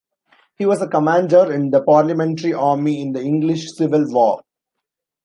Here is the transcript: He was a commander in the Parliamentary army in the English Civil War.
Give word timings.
He 0.57 0.65
was 0.65 0.81
a 0.81 0.87
commander 0.87 1.53
in 1.53 1.69
the 1.69 1.83
Parliamentary 1.83 2.53
army 2.53 3.03
in 3.03 3.11
the 3.13 3.21
English 3.21 3.71
Civil 3.73 4.05
War. 4.07 4.41